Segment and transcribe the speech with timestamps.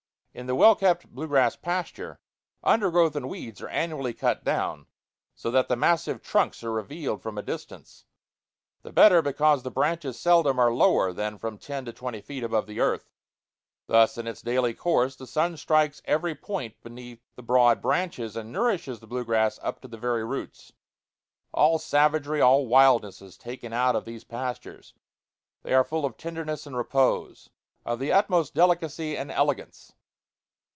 [0.33, 2.17] In the well kept blue grass pasture
[2.63, 4.85] undergrowth and weeds are annually cut down,
[5.35, 8.05] so that the massive trunks are revealed from a distance;
[8.81, 12.65] the better because the branches seldom are lower than from ten to twenty feet above
[12.65, 13.11] the earth.
[13.87, 18.53] Thus in its daily course the sun strikes every point beneath the broad branches, and
[18.53, 20.71] nourishes the blue grass up to the very roots.
[21.53, 24.93] All savagery, all wildness, is taken out of these pastures;
[25.63, 27.49] they are full of tenderness and repose
[27.85, 29.91] of the utmost delicacy and elegance.